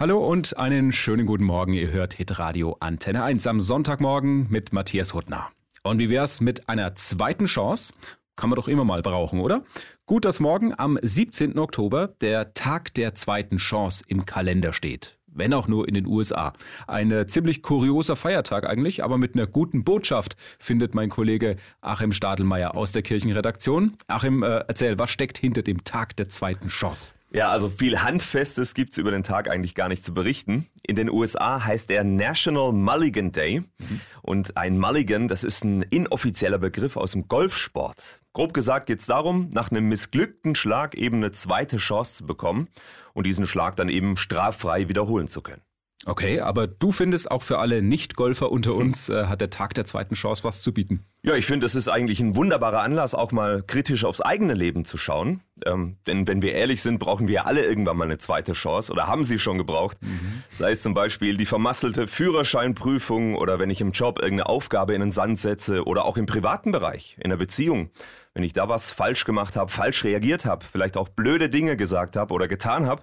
[0.00, 1.74] Hallo und einen schönen guten Morgen.
[1.74, 5.50] Ihr hört Hitradio Antenne 1 am Sonntagmorgen mit Matthias Huttner.
[5.82, 7.92] Und wie wär's mit einer zweiten Chance?
[8.34, 9.62] Kann man doch immer mal brauchen, oder?
[10.06, 11.58] Gut, dass morgen am 17.
[11.58, 16.54] Oktober der Tag der zweiten Chance im Kalender steht wenn auch nur in den USA.
[16.88, 22.12] Ein äh, ziemlich kurioser Feiertag eigentlich, aber mit einer guten Botschaft, findet mein Kollege Achim
[22.12, 23.96] Stadelmeier aus der Kirchenredaktion.
[24.08, 27.14] Achim, äh, erzähl, was steckt hinter dem Tag der zweiten Chance?
[27.32, 30.66] Ja, also viel Handfestes gibt es über den Tag eigentlich gar nicht zu berichten.
[30.82, 33.60] In den USA heißt er National Mulligan Day.
[33.60, 34.00] Mhm.
[34.22, 38.20] Und ein Mulligan, das ist ein inoffizieller Begriff aus dem Golfsport.
[38.32, 42.68] Grob gesagt geht es darum, nach einem missglückten Schlag eben eine zweite Chance zu bekommen
[43.12, 45.62] und diesen Schlag dann eben straffrei wiederholen zu können.
[46.06, 49.84] Okay, aber du findest auch für alle Nicht-Golfer unter uns äh, hat der Tag der
[49.84, 51.04] zweiten Chance was zu bieten.
[51.22, 54.86] Ja, ich finde, es ist eigentlich ein wunderbarer Anlass, auch mal kritisch aufs eigene Leben
[54.86, 55.42] zu schauen.
[55.66, 59.06] Ähm, denn wenn wir ehrlich sind, brauchen wir alle irgendwann mal eine zweite Chance oder
[59.06, 59.98] haben sie schon gebraucht.
[60.00, 60.42] Mhm.
[60.54, 65.00] Sei es zum Beispiel die vermasselte Führerscheinprüfung oder wenn ich im Job irgendeine Aufgabe in
[65.00, 67.90] den Sand setze oder auch im privaten Bereich, in der Beziehung.
[68.32, 72.16] Wenn ich da was falsch gemacht habe, falsch reagiert habe, vielleicht auch blöde Dinge gesagt
[72.16, 73.02] habe oder getan habe,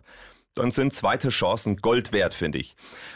[0.58, 2.76] dann sind zweite Chancen Gold wert, finde ich.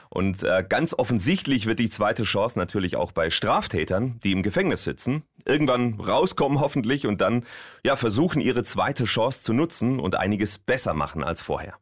[0.09, 4.83] Und äh, ganz offensichtlich wird die zweite Chance natürlich auch bei Straftätern, die im Gefängnis
[4.83, 7.45] sitzen, irgendwann rauskommen hoffentlich und dann
[7.83, 11.77] ja versuchen ihre zweite Chance zu nutzen und einiges besser machen als vorher.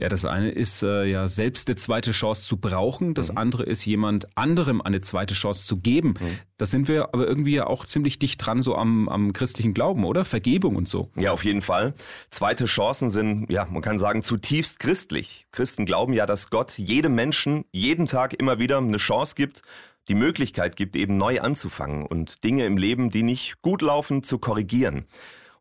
[0.00, 3.38] Ja, das eine ist äh, ja selbst eine zweite Chance zu brauchen, das mhm.
[3.38, 6.14] andere ist jemand anderem eine zweite Chance zu geben.
[6.18, 6.38] Mhm.
[6.56, 10.04] Da sind wir aber irgendwie ja auch ziemlich dicht dran so am, am christlichen Glauben,
[10.04, 10.24] oder?
[10.24, 11.10] Vergebung und so.
[11.16, 11.92] Ja, auf jeden Fall.
[12.30, 15.46] Zweite Chancen sind, ja, man kann sagen, zutiefst christlich.
[15.52, 19.60] Christen glauben ja, dass Gott jedem Menschen jeden Tag immer wieder eine Chance gibt,
[20.08, 24.38] die Möglichkeit gibt, eben neu anzufangen und Dinge im Leben, die nicht gut laufen, zu
[24.38, 25.04] korrigieren.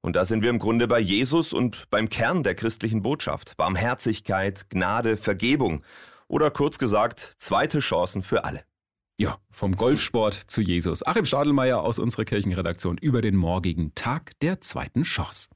[0.02, 3.56] Und da sind wir im Grunde bei Jesus und beim Kern der christlichen Botschaft.
[3.58, 5.84] Barmherzigkeit, Gnade, Vergebung.
[6.28, 8.64] Oder kurz gesagt, zweite Chancen für alle.
[9.20, 11.06] Ja, vom Golfsport zu Jesus.
[11.06, 15.50] Achim Stadelmeier aus unserer Kirchenredaktion über den morgigen Tag der zweiten Chance.